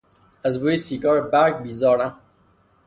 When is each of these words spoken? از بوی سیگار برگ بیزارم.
از 0.43 0.59
بوی 0.59 0.75
سیگار 0.77 1.21
برگ 1.21 1.61
بیزارم. 1.61 2.19